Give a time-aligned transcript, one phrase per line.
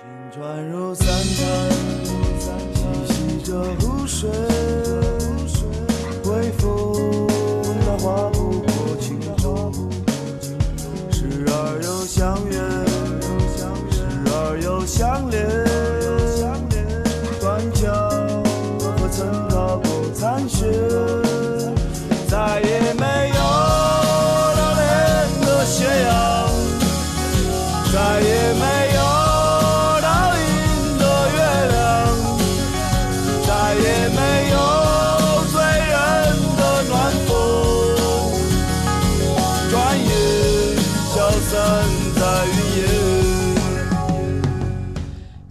[0.00, 1.44] 青川入三潭，
[2.38, 4.30] 细细着湖水，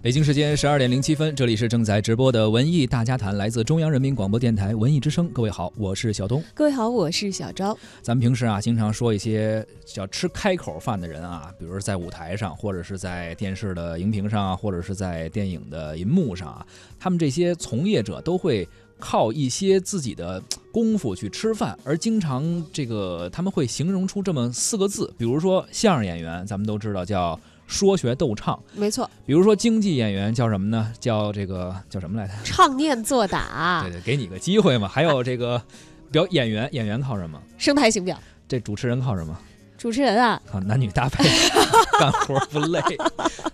[0.00, 5.28] 北京时间十二点零七分，这里是正在直播的文艺大家谈，来自中央人民广播电台文艺之声。
[5.30, 6.40] 各位好，我是小东。
[6.54, 7.76] 各位好，我是小昭。
[8.00, 16.64] 咱们平时啊，经常说一些叫吃开口饭的人啊，比如在舞台上，或者是在电视的荧屏上，或者是在电影的银幕上啊，
[17.00, 18.68] 他们这些从业者都会
[19.00, 20.40] 靠一些自己的
[20.70, 27.38] 功夫去吃饭，而经常这个他们会形容出这么四个字，比如说相声演员，咱们都知道叫
[27.68, 30.92] 说学逗唱，没错，比如说京剧演员叫什么呢？
[30.98, 32.32] 叫这个叫什么来着？
[32.42, 34.88] 唱念做打对，对，给你个机会嘛。
[34.88, 35.62] 还有这个
[36.10, 37.40] 表演员，演员靠什么？
[37.58, 38.18] 声台形表。
[38.48, 39.38] 这主持人靠什么？
[39.78, 41.24] 主持人啊，靠男女搭配，
[42.00, 42.82] 干活不累。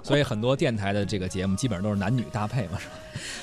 [0.03, 2.95] 所以很多电台的这个节目基本上都是男女搭配嘛，是吧？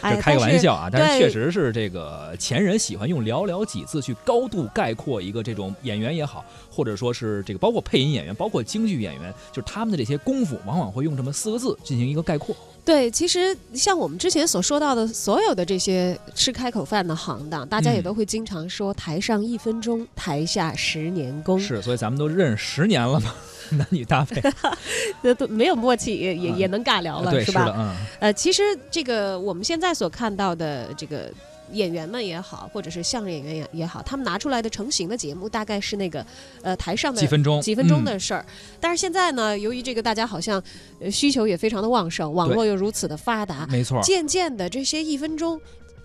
[0.02, 1.30] 哎这开个玩笑啊，但是确。
[1.30, 12.56] 实是这个前人喜欢用寥寥几字去高度概括一个这种演员也好，或者说是这个包括配音演员，包括京剧演员，就是他们的这些功夫，往往会用这么四个字进行一个概括。
[12.84, 21.60] 对，其实像我们之前所说到的所有的这些吃开口饭的行当，大家也嗯都会经常说“台上一分钟，台下十年功”。
[21.62, 23.34] 是，所以咱们都认识十年了嘛，
[23.72, 24.42] 男女搭配，
[25.22, 27.66] 那都没有默契也也嗯也能尬聊了，是吧？
[27.66, 27.96] 是，嗯。
[28.20, 31.32] 呃，其实这个我们现在所看到的这个
[31.72, 36.26] 演员们也好，或者是相声演员也也好，他们拿出来的成型的节目大概是那个
[36.62, 38.46] 呃台上的几分钟，几分钟嗯的事儿。
[38.80, 40.62] 但是现在呢，由于这个大家好像
[41.00, 45.60] 呃需求也非常的旺盛，网络又如此的发达，没错，渐渐的这些一分钟。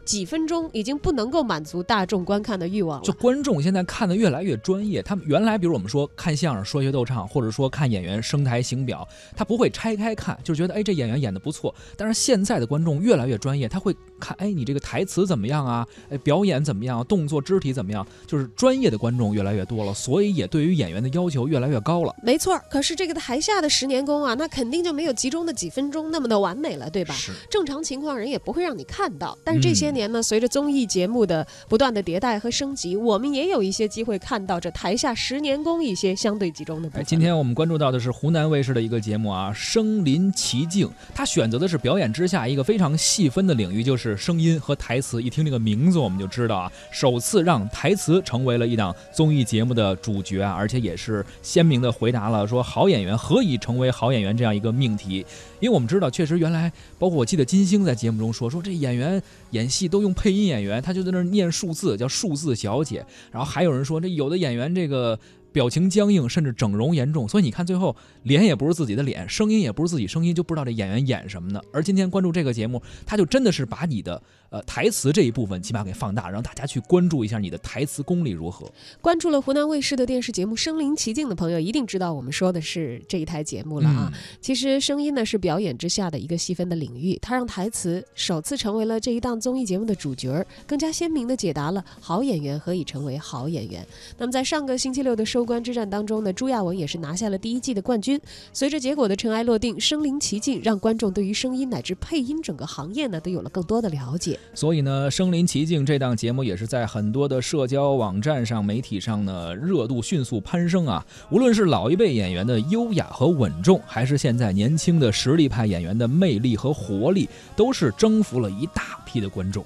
[0.05, 3.13] 几分钟已经不能够满足大众观看的欲望了就。
[3.15, 5.03] 观众现在看的越来越专业。
[5.03, 9.05] 他们原来，比如我们说看相声、说学逗唱，或者说看演员声台形表，
[9.35, 11.75] 他不会拆开看，就觉得哎这演员演的不错。
[11.97, 15.87] 但是现在的观众越来越专业，他会看哎你这个台词怎么样啊？
[16.11, 17.05] 哎表演怎么样？
[17.07, 18.07] 动作肢体怎么样？
[18.27, 22.15] 就是专业的观众越来越多了，所以也对于演员的要求越来越高了。
[22.23, 27.15] 没错，可是这个台下的十年功啊，那肯定就没有集中的几分钟那么的完美了，对吧？
[27.15, 29.37] 是，正常情况人也不会让你看到。
[29.43, 45.21] 但是这些嗯年呢，随着综艺节目的不断的迭代和升级，我们也有一些机会看到这台下十年功一些相对集中的部哎，今天我们关注到的是湖南卫视的一个节目啊，《身临其境》，他选择的是表演之下一个非常细分的领域，就是是声音和台词。
[45.21, 55.27] 一听这个名字，我们就知道啊，首次让台词成为了一档综艺节目的主角啊，而且也是鲜明的回答了说好演员何以成为好演员这样一个命题。
[55.59, 63.05] 因为我们知道，确实原来包括我记得金星在节目中说，说这演员演戏都用配音演员，他就在那念数字，叫数字小姐。
[63.33, 65.19] 然后还有人说，这有的演员这个
[65.57, 71.59] 表情僵硬，甚至整容严重，所以你看最后脸也不是自己的脸，声音也不是自己声音，就不知道这演员演什么呢。
[71.73, 78.71] 而今天关注这个节目，他就真的是把你的呃台词这一部分起码给放大，让大家去关注一下你的台词功力如何。
[79.01, 84.13] 关注了湖南卫视的电视节目《身临其境》的朋友，一定知道我们说的是这一台节目了啊。
[84.13, 93.87] 嗯其实声音呢是表演之下的一个细分的领域，它让台词首次成为了这一档综艺节目的主角儿，更加鲜明的解答了好演员何以成为好演员。
[94.19, 98.21] 那么在上个星期六的收官之战当中呢，朱亚文也是拿下了第一季的冠军。
[98.53, 104.39] 随着结果的尘埃落定，身临其境让观众对于声音乃至配音整个行业呢都有了更多的了解。
[104.53, 111.07] 所以呢，《身临其境》这档节目也是在很多的社交网站上、媒体上呢热度迅速攀升啊。
[111.31, 119.65] 无论是老一辈演员的优雅和稳重，还是现在年轻的实力派演员的魅力和活力，都是征服了一大批的观众。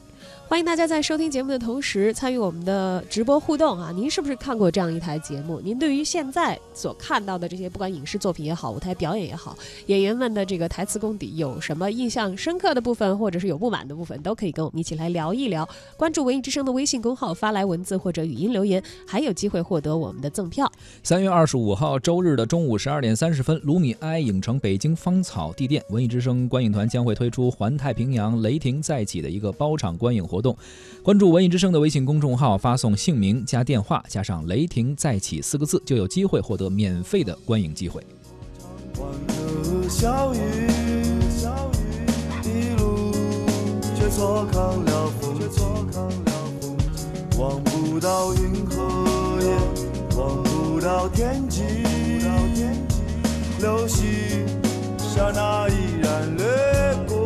[0.51, 3.93] 欢迎大家在收听节目的同时参与我们的直播互动啊！
[3.95, 5.61] 您是不是看过这样一台节目？
[5.61, 9.57] 您对于现在所看到的这些，不管影视作品也好，舞台表演也好，
[9.87, 15.67] 演员们的这个台词功底有什么印象深刻的部分，或者是有不满的部分，都可以跟我们一起来聊一聊。
[15.97, 20.69] 关注文艺之声的微信公号，发来文字或者语音留言，还有机会获得我们的赠票。
[21.05, 30.57] 三月二十五号周日的中午十二点三十分，卢米埃影城北京芳草地店文艺之声观影团将会推出《环太平洋雷霆再起》的一个包场观影活动。
[31.03, 38.03] 关注文艺之声的微信公众号，发送姓名加电话加上“雷霆再起”四个字，就有机会获得免费的观影机会。
[38.97, 40.39] 欢歌笑语，
[41.31, 41.81] 笑语
[44.11, 45.63] 错抗了风景，
[47.39, 49.57] 望不到云和烟，
[50.19, 51.63] 望不到天际，
[53.61, 54.05] 流星
[54.99, 56.45] 刹那依然掠
[57.07, 57.20] 过，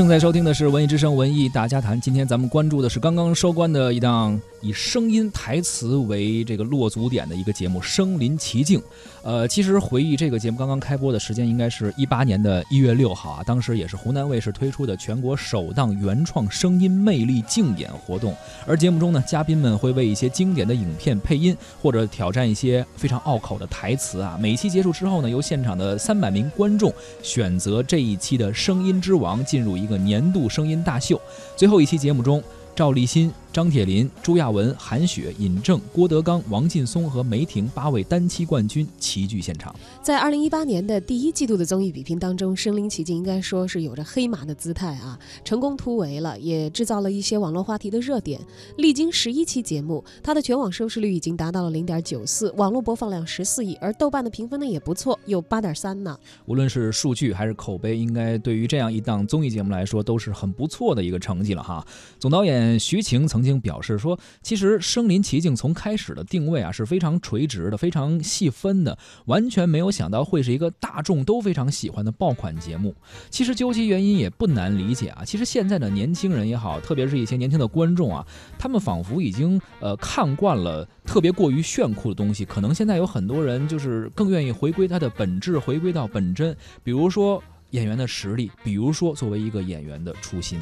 [0.00, 8.80] 正在收听的是《文艺之声·文艺大家谈》，今天咱们关注的是刚刚收官的一档以声音台词为这个落足点的一个节目《声临其境》。
[9.22, 18.34] 呃，其实回忆这个节目刚刚开播的时间应该是一八年的一月六号啊，当时也是湖南卫视推出的全国首档原创声音魅力竞演活动。
[18.66, 24.38] 而节目中呢，嘉宾们会为一些经典的影片配音，或者挑战一些非常拗口的台词啊。
[24.40, 26.90] 每期结束之后呢，由现场的三百名观众
[27.22, 31.20] 选择这一期的声音之王，进入一个年度声音大秀。
[31.56, 32.42] 最后一期节目中，
[32.74, 39.74] 赵立新、张铁林、朱亚文、韩雪、尹正、郭德纲、王劲松和梅婷八位单期冠军齐聚现场。
[40.00, 48.40] 在二零一八年的第一季度的综艺比拼当中，身临其境应该说是有着黑马的姿态啊，成功突围了，也制造了一些网络话题的热点。
[48.76, 56.16] 历经十一期节目，它的全网收视率已经达到了零点九四，网络播放量十四亿，而豆瓣的评分呢也不错，有八点三呢。
[56.46, 61.84] 无论是数据还是口碑，应该对于这样一档综艺节目来说都是很不错的一个成绩了哈。
[62.20, 72.94] 总导演徐晴曾曾经表示说，其实《身临其境》从开始的定位啊是非常垂直的、非常细分的，完全没有想到会是一个大众都非常喜欢的爆款节目。
[73.30, 75.24] 其实究其原因也不难理解啊。
[75.24, 78.26] 其实现在的年轻人也好，特别是一些年轻的观众啊，
[78.58, 86.54] 他们仿佛已经呃看惯了特别过于炫酷的东西，可能现在有很多人就是更愿意回归它的本质，回归到本真，
[86.84, 87.42] 比如说。
[87.70, 90.58] 演员的实力，比如说作为一个演员的初心。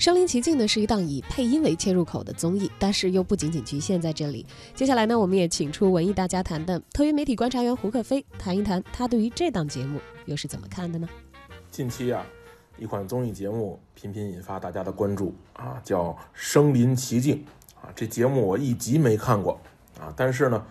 [0.00, 4.46] 身临其境呢是一档以配音为切入口的综艺，但是又不仅仅局限在这里。
[4.74, 11.06] 接下来呢，我们也请出文艺大家谈的特约媒体观察员胡克飞，谈一谈他对于这档节目又是怎么看的呢？
[11.70, 12.24] 近期啊，
[12.78, 17.44] 一款综艺节目频频引发大家的关注啊，叫《身临其境》
[17.86, 17.92] 啊。
[17.94, 19.60] 这节目我一集没看过
[20.00, 20.64] 啊，但是呢，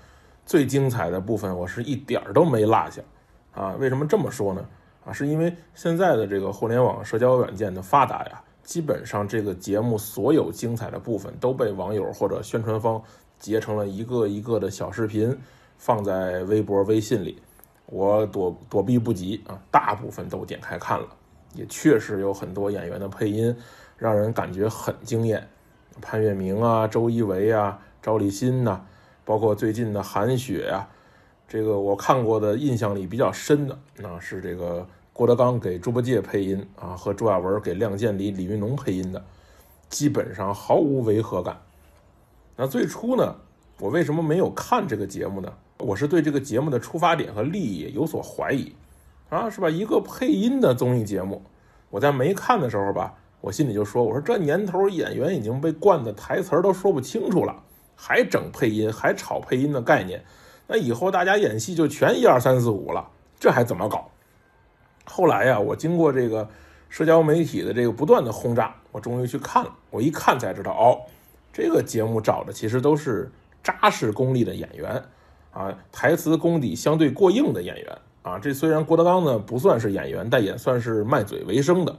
[0.43, 2.99] 最精彩的部分我是一点儿都没落下
[3.53, 3.75] 啊。
[3.75, 4.65] 为什么这么说呢？
[5.05, 13.01] 啊，是因为现在的这个互联网社交软件的发达呀，基本上这个节目所有精彩的部分都被网友或者宣传方
[13.39, 15.35] 截成了一个一个的小视频，
[15.79, 17.41] 放在微博、微信里。
[17.87, 21.07] 我躲躲避不及啊，大部分都点开看了，
[21.55, 23.55] 也确实有很多演员的配音
[23.97, 25.49] 让人感觉很惊艳，
[25.99, 28.85] 潘粤明啊、周一围啊、赵立新呐、
[29.25, 30.87] 包括最近的韩雪啊、
[31.47, 34.87] 这个我看过的印象里比较深的，那是这个
[35.19, 39.21] 郭德纲给猪八戒配音啊，和朱亚文给《亮剑》里李云龙配音的，
[39.89, 41.59] 基本上毫无违和感。
[42.55, 43.35] 那最初呢，
[43.81, 45.51] 我为什么没有看这个节目呢？
[45.79, 48.73] 我是对这个节目的出发点和利益有所怀疑，
[49.27, 49.69] 啊，是吧？
[49.69, 51.41] 一个配音的综艺节目，
[51.89, 57.61] 我在没看的时候吧，我心里就说，我说这年头演员已经被惯的台词都说不清楚了，
[57.93, 60.23] 还整配音，还炒配音的概念，
[60.65, 64.09] 那以后大家演戏就全一二三四五了，这还怎么搞？
[65.11, 66.47] 后来呀，我经过这个
[66.87, 69.73] 社交媒体的这个不断的轰炸，我终于去看了。
[69.89, 71.01] 我一看才知道，哦，
[71.51, 73.29] 这个节目找的其实都是
[73.63, 75.03] 扎实功力的演员
[75.51, 78.37] 啊，台词功底相对过硬的演员啊。
[78.37, 81.95] 这虽然郭德纲呢不算是演员，但也算是卖嘴为生的。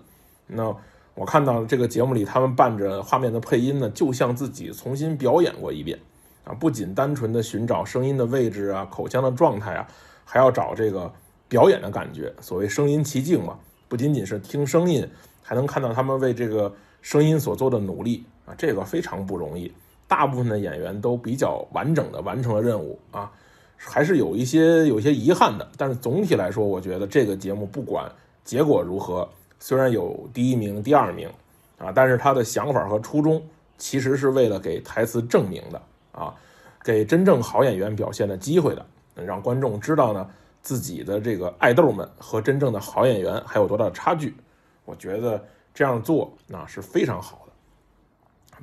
[0.47, 0.73] 那
[1.15, 5.99] 我看到这个节目里，他们伴着画面的配音呢，就像自己重新表演过一遍
[6.45, 9.89] 啊，不仅单纯的寻找声音的位置啊、口腔的状态啊，
[10.25, 11.13] 还要找这个。
[11.51, 15.07] 表演的感觉，所谓身临其境嘛，不仅仅是听声音，
[15.43, 19.71] 还能看到他们为这个声音所做的努力啊，这个非常不容易。
[20.07, 23.31] 大部分的演员都比较完整的完成了任务啊，
[23.77, 25.69] 还是有一些有一些遗憾的。
[25.77, 28.11] 但是总体来说，我觉得这个节目不管
[28.45, 29.29] 结果如何，
[29.59, 31.29] 虽然有第一名、第二名
[31.79, 33.43] 啊，但是他的想法和初衷
[33.77, 36.35] 其实是为了给台词证明的啊，
[36.85, 40.29] 给真正好演员表现的机会的，让观众知道呢
[40.63, 44.35] 自己的这个爱豆们和真正的好演员还有多大的差距。
[44.85, 47.53] 我觉得这样做那是非常好的。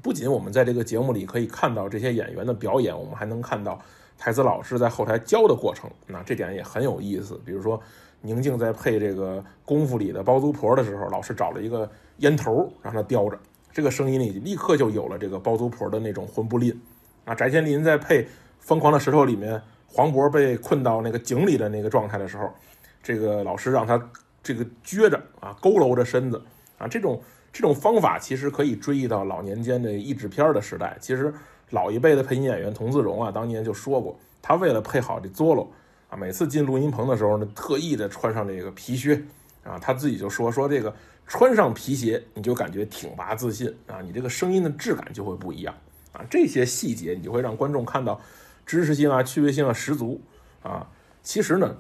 [0.01, 3.79] 不仅我们在这个节目里可以看到这些演员的表演，我们还能看到
[4.17, 7.39] 台词老师在后台教的过程，那这点也很有意思。
[7.43, 7.81] 比如说，
[8.21, 13.39] 宁静在配这个功夫里的包租婆的时候，老师找了一个烟头让她叼着，
[13.71, 16.79] 这个声音里立刻就有了这个包租婆的那种魂不吝。
[17.25, 18.23] 啊，翟天临在配
[18.59, 22.53] 《疯狂的石头》里面黄渤被困到那个井里的那个状态的时候，
[23.01, 23.99] 这个老师让他
[24.43, 26.41] 这个撅着啊，佝偻着身子
[26.77, 27.21] 啊，这种。
[27.53, 30.95] 这种方法其实可以追忆到老年间的译制片的时代。
[31.01, 31.33] 其实
[31.71, 35.67] 老一辈的配音演员童自荣啊，当年就说过，他为了配好这佐罗
[36.07, 39.19] 啊，每次进录音棚的时候呢，特意的穿上这个皮靴
[39.63, 40.93] 啊，他自己就说说这个
[41.25, 45.73] 穿上皮鞋你就感觉挺拔自信啊，你这个声音的质感就会不一样
[46.11, 46.23] 啊。
[46.29, 48.21] 这些细节你就会让观众看到
[48.67, 50.21] 知识性啊、趣味性啊十足
[50.61, 50.87] 啊。
[51.23, 51.75] 其实呢。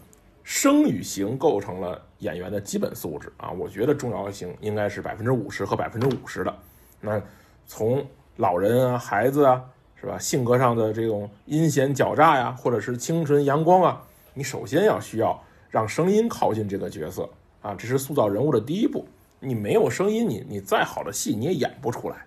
[0.49, 6.55] 声与形构成了演员的基本素质啊，我觉得重要性应该是百分之五十和百分之五十的。
[7.01, 7.21] 那
[7.65, 8.01] 从
[8.37, 9.61] 老人啊、孩子啊，
[9.99, 10.17] 是吧？
[10.17, 14.01] 性格上的这种阴险狡诈呀，或者是清纯阳光啊，
[14.33, 15.37] 你首先要需要
[15.69, 17.29] 让声音靠近这个角色
[17.61, 19.05] 啊，这是塑造人物的第一步。
[19.41, 22.25] 你没有声音，你你再好的戏你也演不出来。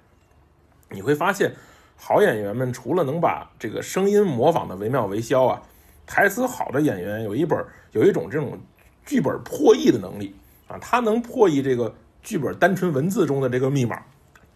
[0.90, 1.54] 你会发现，
[2.02, 5.61] 好演员们除了能把这个声音模仿的惟妙惟肖啊。
[6.07, 8.59] 台词好的演员有一本有一种这种
[9.04, 10.35] 剧本破译的能力
[10.66, 14.02] 啊，他能破译这个剧本单纯文字中的这个密码，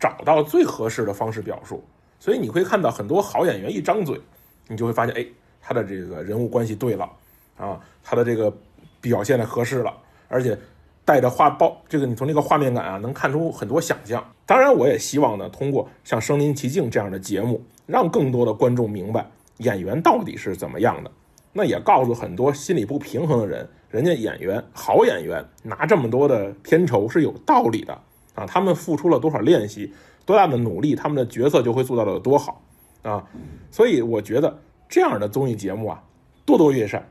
[0.01, 1.85] 找到最合适的方式表述。
[2.19, 4.21] 所以你会看到很多好演员一张嘴，
[4.67, 5.25] 你就会发现，哎，
[5.61, 7.09] 他的这个人物关系对了
[7.57, 8.53] 啊，他的这个
[9.01, 9.95] 表现的合适了，
[10.27, 10.59] 而且
[11.05, 14.25] 带着画包，这个你从这个画面感啊，能看出很多想象。
[14.47, 19.27] 当然，我也希望呢，通过像《身临其境》这样的节目，让更多的观众明白
[19.59, 21.11] 演员到底是怎么样的。
[21.53, 27.97] 那也告诉很多心理不平衡的人，人家演员好演员拿这么多的片酬是有道理的
[28.35, 29.93] 啊，他们付出了多少练习，
[30.27, 32.61] 多大的努力，他们的角色就会做到的有多好
[33.03, 33.25] 啊，
[33.71, 34.59] 所以我觉得
[34.89, 36.03] 这样的综艺节目啊，
[36.45, 37.09] 多多益善，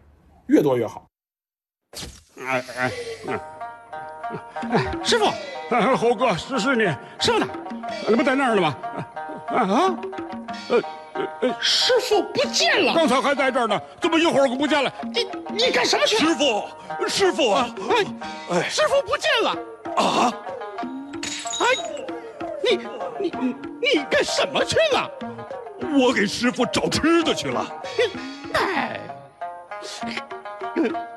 [0.47, 1.05] 越多越好。
[2.45, 2.91] 哎哎
[3.27, 3.39] 哎，
[5.03, 5.25] 师傅，
[5.95, 6.83] 猴哥，是是你，
[7.19, 7.47] 师傅呢？
[8.07, 8.75] 你不在那儿呢吗？
[9.47, 9.95] 啊啊，
[10.69, 10.81] 呃。
[11.41, 14.91] 呃，师傅不见了，刚才还在这儿呢，怎么一会儿就不见了？
[15.13, 16.15] 你你干什么去？
[16.17, 16.67] 师傅，
[17.07, 17.69] 师傅，哎
[18.49, 19.51] 哎，师傅不见了
[19.95, 20.33] 啊！
[21.59, 21.67] 哎，
[22.63, 22.79] 你
[23.19, 25.07] 你你你干什么去了？
[25.95, 27.63] 我给师傅找吃的去了。
[28.55, 28.99] 哎，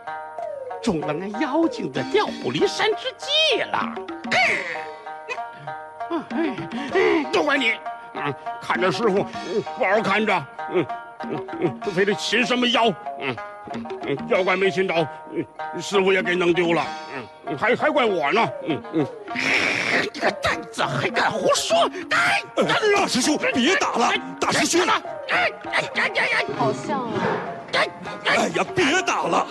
[0.87, 3.93] 中了那妖精的调虎离山之计了。
[4.31, 4.39] 哎
[6.31, 7.73] 哎，都怪你。
[8.15, 9.27] 嗯，看着师傅
[9.77, 10.87] 不好看着，嗯
[11.25, 12.85] 嗯嗯，非得擒什么妖，
[13.21, 13.37] 嗯
[14.05, 14.95] 嗯，妖怪没擒着，
[15.81, 16.87] 师傅也给弄丢了，
[17.47, 19.07] 嗯，还还怪我呢，嗯嗯，
[20.15, 21.77] 你个蛋子还敢胡说！
[22.13, 22.41] 哎，
[22.97, 27.21] 大师兄别打了，大师兄，哎哎哎哎，好像啊，
[28.37, 29.47] 哎呀，别打了，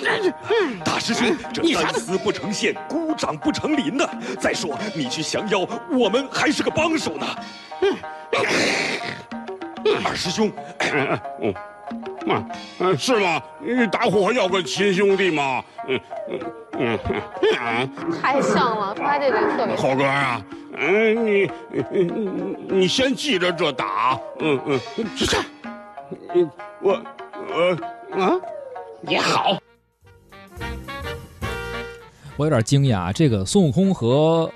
[0.83, 4.07] 大师兄，这单丝不成线，孤掌不成林的。
[4.39, 7.25] 再说你去降妖，我们还是个帮手呢。
[10.03, 11.53] 二师兄，嗯嗯
[12.79, 13.41] 嗯，是吗？
[13.91, 15.99] 大伙要个亲兄弟嘛，嗯
[16.29, 16.39] 嗯
[16.79, 17.89] 嗯，
[18.21, 19.75] 太像了，他这个特别。
[19.75, 20.41] 猴哥啊，
[20.77, 21.51] 嗯，你
[21.91, 24.79] 你你先记着这打，嗯嗯，
[25.15, 25.37] 这，
[26.33, 26.49] 嗯，
[26.81, 27.01] 我
[27.49, 27.77] 我
[28.19, 28.33] 啊，
[29.07, 29.57] 也好。
[32.37, 34.51] 我有点惊讶，这个孙悟空和。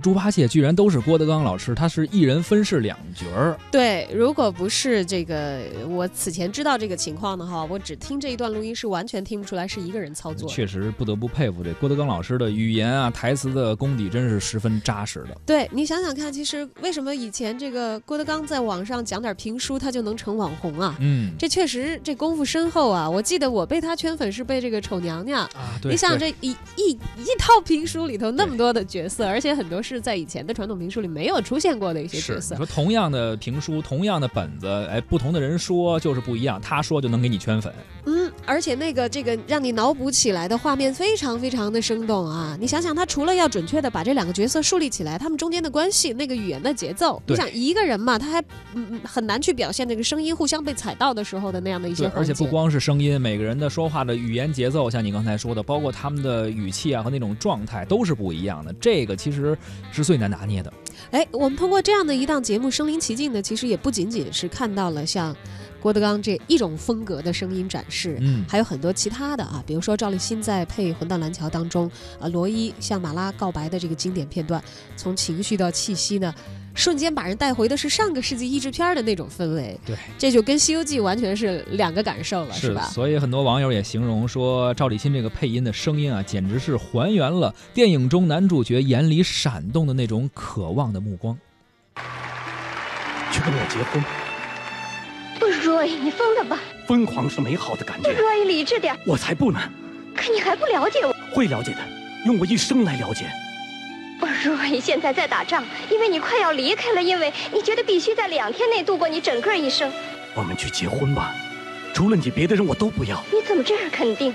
[0.00, 3.58] 猪八戒居然都是郭德纲老师，他是一人分饰两角儿。
[3.70, 10.48] 对，如果不是这个，我此前知道这个情况的话，我只听这一段录音是完全听不出来是一个人操作。
[10.48, 15.36] 确实不得不佩服这郭德纲老师的语言啊，台词的功底真是十分扎实的。
[15.44, 20.96] 对你想想看，其实为什么以前这个郭德纲在网上讲点评书，他就能成网红啊？
[21.00, 23.08] 嗯，这确实这功夫深厚啊！
[23.08, 25.78] 我记得我被他圈粉是被这个丑娘娘啊。
[25.84, 29.81] 你想这一一一套评书里头那么多的角色，而且很多。
[29.82, 32.54] 是在以前的传统评书里没有出现过的一些角色。
[32.54, 36.60] 你说同样的评书，同样的本子，哎，不同的人说就是不一样。
[36.60, 37.72] 他说就能给你圈粉。
[38.42, 42.56] 嗯，而且那个这个让你脑补起来的画面非常非常的生动啊！
[42.60, 48.40] 你想想，他除了要准确的把这两个角色树立起来，他们中间的关系，那个语言的节奏，你想一个人嘛，他还
[48.74, 58.72] 嗯嗯很难去表现那个声音互相被踩到的时候的那样的一些对，而且不光是声音，每个人的说话的语言节奏，像你刚才说的，包括他们的语气啊和那种状态都是不一样的。
[58.80, 59.56] 这个其实
[59.92, 60.72] 是最难拿捏的。
[61.10, 65.34] 哎，我们通过这样的一档节目身临其境的，其实也不仅仅是看到了像
[65.82, 74.62] 郭德纲这一种风格的声音展示，嗯，还有很多其他的啊，比如说赵立新在配《魂断蓝桥》当中，啊，罗伊向马拉告白的这个经典片段，
[74.96, 76.32] 从情绪到气息呢，
[76.72, 79.76] 瞬间把人带回的是上个世纪译制片的那种氛围。
[79.84, 82.82] 对，这就跟《西游记》完全是两个感受了，是吧？
[82.82, 91.36] 所以很多网友也形容说，赵立新这个配音的声音啊，简直是还原了电影中男主角眼里闪动的那种渴望的目光。
[93.32, 94.04] 去跟我结婚，
[95.82, 99.60] 不，Roy，你疯了吧疯狂是美好的感觉，？Roy，理智点，我才不呢，
[100.14, 101.12] 可你还不了解我。
[101.32, 101.78] 会了解的，
[102.24, 103.26] 用我一生来了解。
[104.20, 109.90] 不，Roy，现在在打仗，因为你快要离开了，因为你觉得必须在两天内度过你整个一生。
[110.34, 111.34] 我们去结婚吧，
[111.92, 113.20] 除了你，别的人我都不要。
[113.32, 114.32] 你怎么这样肯定？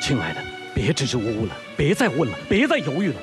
[0.00, 0.40] 亲爱的，
[0.74, 3.16] 别支支吾吾了，别再问了，别再犹豫了，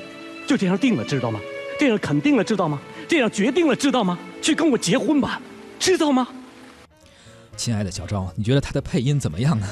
[0.46, 1.38] 就这样定了，知道吗？
[1.78, 2.80] 这样肯定了，知道吗？
[3.06, 4.18] 这样决定了，知道吗？
[4.40, 5.38] 去跟我结婚吧，
[5.78, 6.26] 知道吗？
[7.60, 9.68] 亲爱的小赵，你觉得他的配音怎么样呢？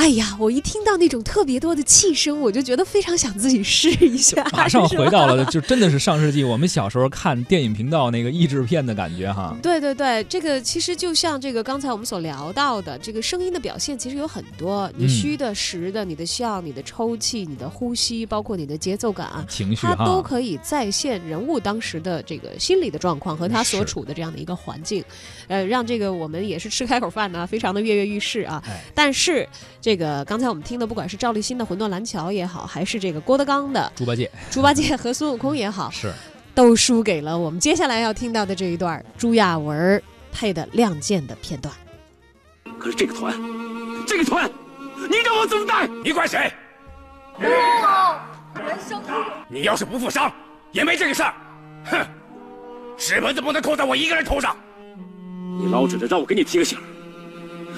[0.00, 9.54] 哎呀，我一听到那种特别多的气声，我就觉得非常想自己试一下， 马上回到了，就真的是上世纪我们小时候看电影频道那个译制片的感觉哈。
[9.62, 25.04] 对对对，这个其实就像这个刚才我们所聊到的，这个声音的表现其实有很多，你嗯虚的、实的，你的笑、你的抽泣、你的呼吸，包括你的节奏感，情绪它都，可以再现人物当时的这个心理的状况和他所处的这样的一个环境，
[25.48, 28.62] 呃，让这个我们也是吃开口饭呢，非常的跃跃欲试啊。
[28.66, 29.46] 哎，但是
[29.82, 36.12] 这个刚才我们听的，不管是赵立新的《魂断蓝桥》也好，还是这个郭德纲的猪八戒《猪八戒和孙悟空》也好， 是
[36.54, 41.72] 都输给了我们接下来要听到的这一段朱亚文配的《亮剑》的片段。
[42.78, 43.34] 可是这个团，
[44.06, 44.50] 这个团，
[45.08, 45.86] 你让我怎么带？
[46.04, 46.52] 你怪谁？
[47.38, 47.44] 我
[48.66, 49.00] 人生
[49.48, 50.30] 你要是不负伤，
[50.72, 51.34] 也没这个事儿。
[51.84, 52.06] 哼，
[52.98, 54.56] 屎盆子不能扣在我一个人头上。
[55.58, 56.78] 你老指着让我给你提个醒，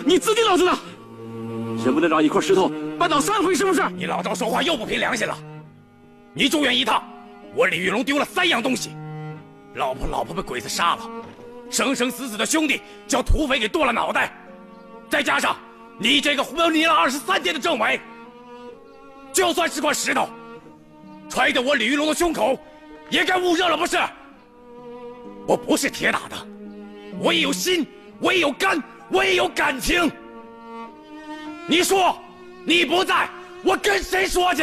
[0.05, 0.79] 你自己脑子呢？
[1.85, 3.83] 人不能让一块石头绊倒三回，是不是？
[3.97, 5.37] 你老赵说话又不凭良心了。
[6.35, 7.03] 你住院一趟，
[7.55, 8.91] 我李玉龙丢了三样东西：
[9.75, 11.11] 老婆老婆被鬼子杀了，
[11.71, 14.33] 生生死死的兄弟叫土匪给剁了脑袋，
[15.11, 15.57] 再加上
[15.99, 18.01] 你这个昏迷了二十三天的政委，
[19.33, 20.29] 就算是块石头，
[21.29, 22.59] 揣在我李玉龙的胸口，
[23.11, 23.99] 也该捂热了不是？
[25.47, 26.37] 我不是铁打的，
[27.19, 27.85] 我也有心，
[28.21, 30.11] 我也有肝，我也有感情。
[31.67, 32.19] 你说
[32.65, 33.29] 你不在，
[33.63, 34.63] 我跟谁说去？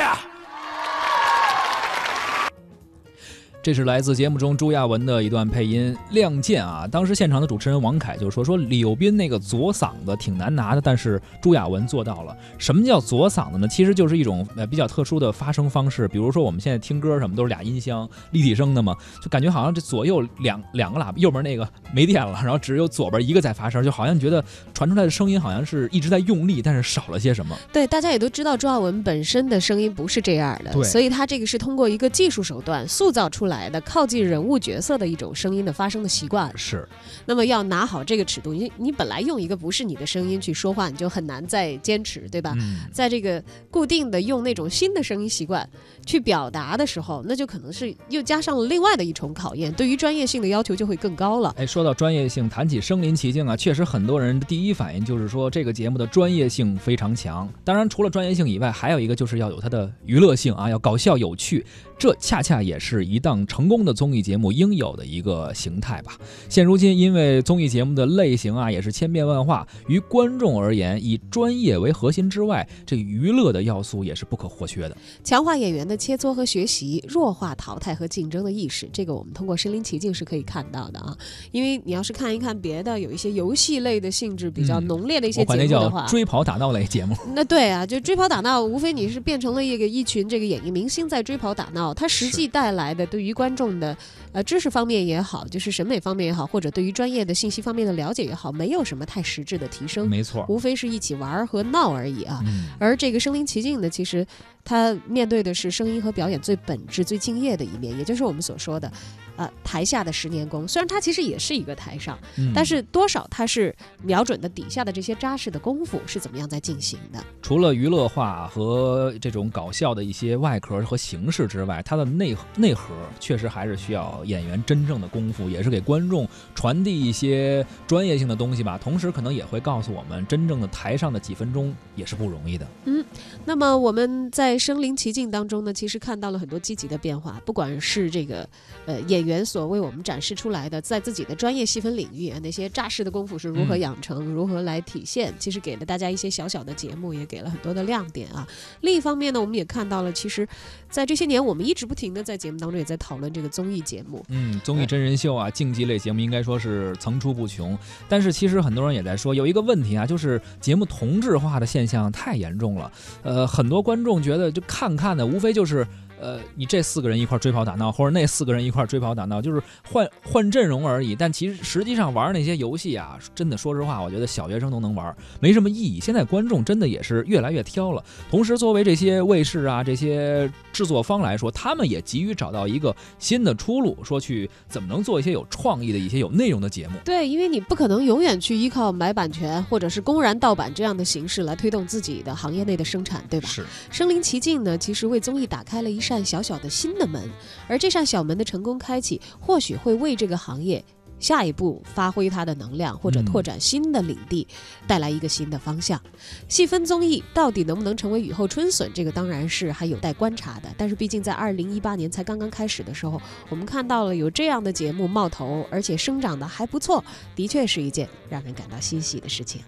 [3.62, 6.88] 这是来自节目中朱亚文的一段配音，《亮剑》啊。
[6.88, 12.36] 当时现场的主持人王凯就说：“说李幼斌那个左嗓子挺难拿的，但是朱亚文做到了。
[12.58, 13.68] 什么叫左嗓子呢？
[13.68, 16.08] 其实就是一种呃比较特殊的发声方式。
[16.08, 24.42] 比如说我们现在听歌什么都是俩音箱立体声的嘛，就感觉好像这左右两两个喇叭，右边那个没电了，然后只有左边一个在发声，就好像觉得
[24.74, 27.54] 传出来的声音好像是一直在用力，但是少了些什么。
[27.74, 36.52] 对，大家也都知道朱亚文本身的声音不是这样的，对所以他这个是通过一个技术手段塑造出来的，靠近人物角色的一种声音的发声的习惯。
[36.56, 36.88] 是，
[37.26, 42.54] 那么要拿好这个尺度，你你本来用一个不是你的声音去说话，你就很难再坚持，对吧？
[42.60, 45.68] 嗯，在这个固定的用那种新的声音习惯
[46.06, 51.56] 去表达的时候，那就可能是又加上了另外的一重考验，对于专业性的要求就会更高了。
[51.58, 57.48] 哎，说到专业性，谈起身临其境啊，确实很多人的第一反应就是说这个节目的专业性非常强。
[57.64, 61.66] 当然，除了专业性以外，还有一个就是要有它的娱乐性啊，要搞笑有趣。
[62.00, 66.18] 这恰恰也是一档成功的综艺节目应有的一个形态吧。
[66.48, 74.96] 现如今，因为综艺节目的类型啊也是千变万化，于观众而言，以专业为核心之外，这娱乐的要素也是不可或缺的。
[75.26, 81.14] 强化演员的切磋和学习，弱化淘汰和竞争的意识，这个我们通过身临其境是可以看到的啊。
[81.52, 87.14] 因为你要是看一看别的有一些游戏类的性质比较嗯浓烈的一些节目的话，追跑打闹类节目。
[87.36, 93.96] 那对啊，就追跑打闹，无非你是变成了一个一群这个演艺明星在追跑打闹，它实际带来的对于观众的
[94.32, 102.42] 呃知识方面也好，就是审美方面也好，或者对于专业的信息方面的了解也好，没有什么太实质的提升，没错，无非是一起玩儿和闹而已啊。
[102.46, 104.26] 嗯而这个身临其境呢，其实
[104.64, 108.92] 他面对的是声音和表演最本质、最敬业的一面，也就是我们所说的，
[109.36, 110.68] 呃，台下的十年功。
[110.68, 117.24] 虽然他其实也是一个台上，嗯但是多少他是瞄准的底下的这些扎实的功夫是怎么样在进行的。
[117.42, 128.78] 除了娱乐化和这种搞笑的一些外壳和形式之外，它的内内核确实还是需要演员真正的功夫，也是给观众传递一些专业性的东西吧。
[128.78, 132.68] 同时，可能也会告诉我们，真正的台上的几分钟也是不容易的。
[132.86, 133.04] 嗯
[133.46, 138.48] 那么我们在身临其境当中呢，其实看到了很多积极的变化，不管是这个
[138.86, 148.48] 呃演员所为我们展示出来的，在自己的专业细分领域啊那些扎实的功夫是如何养成、如何来体现，其实给了大家一些小小的节目，也给了很多的亮点啊。
[148.82, 150.48] 另一方面呢，我们也看到了，其实，
[150.90, 157.78] 在这些年我们一直不停的在节目当中也在讨论这个综艺节目，嗯，综艺真人秀啊，竞技类节目应该说是层出不穷。
[158.08, 162.92] 但是其实很多人也在说，有一个问题啊，就是节目同质化的现象太严重了。
[163.24, 165.86] 呃，很多观众觉得就看看的，无非就是。
[166.22, 171.16] 呃，你这四个人一块儿追跑打闹，或者那四个人一块儿追跑打闹，就是换换阵容而已。
[171.16, 175.98] 但其实实际上玩那些游戏啊，真的说实话，我觉得小学生都能玩，没什么意义。
[176.02, 178.04] 现在观众真的也是越来越挑了。
[178.30, 186.94] 同时，作为这些卫视啊这些制作方来说，他们也急于找到一个新的出路，说去怎么能做一些有创意的一些有内容的节目。
[187.04, 193.48] 对，因为你不可能永远去依靠买版权或者是公然盗版这样的形式来推动自己的行业内的生产，对吧？
[193.48, 197.30] 是，身临其境呢，其实为综艺打开了一扇小小的新的门，
[197.68, 200.84] 而这扇小门的成功开启，或许会为这个行业
[201.20, 204.48] 下一步发挥它的能量，或者嗯拓展新的领地，
[204.88, 206.02] 带来一个新的方向。
[206.48, 210.70] 细分综艺到底能不能成为雨后春笋，这个当然是还有待观察的。
[210.78, 217.04] 但是毕竟在二零一八年才刚刚开始的时候，我们看到了有这样的节目冒头，而且生长的还不错，
[217.36, 219.62] 的确是一件让人感到欣喜的事情。